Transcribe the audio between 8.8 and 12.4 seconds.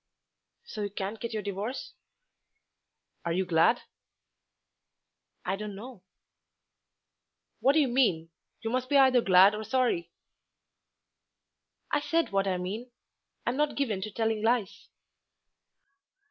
be either glad or sorry." "I said